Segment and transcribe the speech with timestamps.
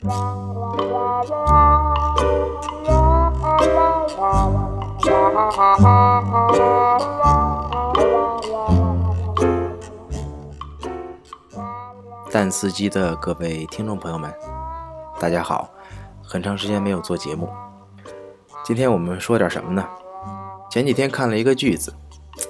[0.00, 0.08] 蛋
[12.48, 14.32] 司机的各位听众朋友们，
[15.18, 15.68] 大家好！
[16.22, 17.50] 很长时间没有做节目，
[18.64, 19.84] 今天我们说点什么呢？
[20.70, 21.92] 前几天看了一个句子，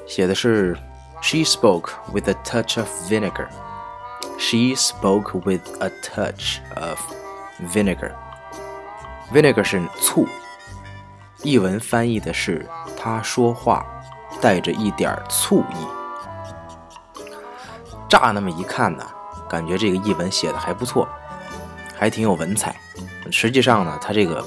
[0.07, 0.77] 写的是
[1.23, 3.49] “She spoke with a touch of vinegar”。
[4.39, 6.99] She spoke with a touch of
[7.67, 8.13] vinegar.
[9.33, 10.27] Vinegar 是醋，
[11.43, 13.87] 译文翻译的是他说话
[14.41, 15.87] 带着一点醋意。
[18.09, 19.07] 乍那么一看呢？
[19.49, 21.09] 感觉这个译文写的还不错，
[21.97, 22.77] 还挺有文采。
[23.31, 24.47] 实际上呢，他这个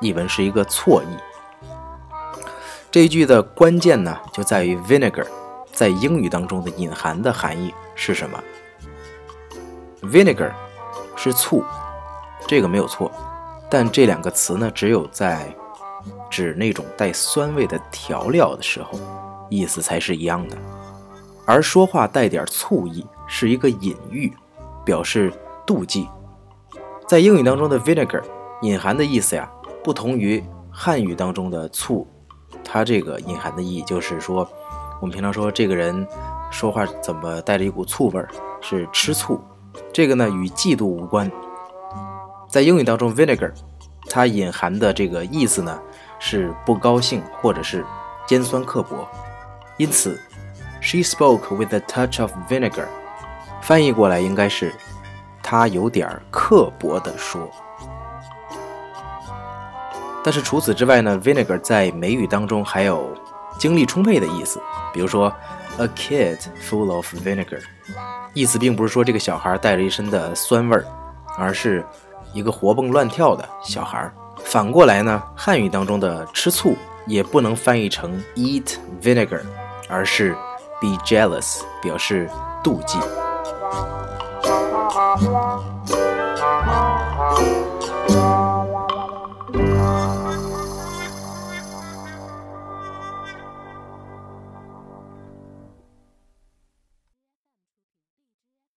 [0.00, 1.16] 译文是一个错译。
[2.90, 5.26] 这一句的关键呢，就在于 vinegar
[5.72, 8.38] 在英语当中的隐含的含义是什么
[10.02, 10.52] ？vinegar
[11.16, 11.64] 是醋，
[12.46, 13.10] 这个没有错。
[13.70, 15.54] 但这两个词呢，只有在
[16.30, 18.98] 指那种带酸味的调料的时候，
[19.48, 20.56] 意思才是一样的。
[21.46, 24.32] 而说话带点醋意是一个隐喻。
[24.84, 25.32] 表示
[25.64, 26.08] 妒忌，
[27.06, 28.20] 在英语当中的 vinegar
[28.62, 29.48] 隐含的意思呀，
[29.80, 32.04] 不同于汉语当中的醋，
[32.64, 34.38] 它这个隐含的意义就是说，
[35.00, 36.04] 我们平常说这个人
[36.50, 38.28] 说话怎么带着一股醋味儿，
[38.60, 39.40] 是吃醋。
[39.92, 41.30] 这个呢与嫉妒无关。
[42.52, 43.50] 在英语当中，vinegar
[44.10, 45.80] 它隐含的这个意思呢
[46.18, 47.82] 是不高兴或者是
[48.26, 49.08] 尖酸刻薄。
[49.78, 50.20] 因此
[50.82, 52.84] ，she spoke with a touch of vinegar。
[53.62, 54.70] 翻译过来应该是，
[55.42, 57.50] 她有点刻薄地说。
[60.22, 63.16] 但是除此之外呢，vinegar 在美语当中还有
[63.58, 64.60] 精力充沛的意思。
[64.92, 65.34] 比如说
[65.78, 67.62] ，a kid full of vinegar，
[68.34, 70.84] 意思并不是说这个小孩带着一身的酸味儿，
[71.38, 71.82] 而是
[72.32, 74.12] 一个活蹦乱跳的小孩儿。
[74.44, 79.40] 反过来呢，汉语当中的吃醋也不能翻译成 eat vinegar，
[79.88, 80.34] 而是
[80.80, 82.28] be jealous，表示
[82.62, 82.98] 妒忌。